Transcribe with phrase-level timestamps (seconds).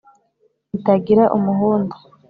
[0.71, 1.95] ritagira umuhunda